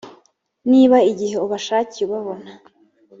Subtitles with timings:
[0.71, 2.49] niba igihe ubashakiye ubabona